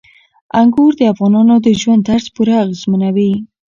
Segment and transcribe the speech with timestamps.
[0.59, 3.33] انګور د افغانانو د ژوند طرز پوره اغېزمنوي.